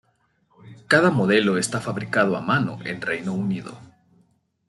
Cada 0.87 1.11
modelo 1.11 1.51
está 1.59 1.79
fabricado 1.79 2.35
a 2.35 2.41
mano 2.41 2.79
en 2.85 3.01
Reino 3.03 3.33
Unido. 3.35 3.77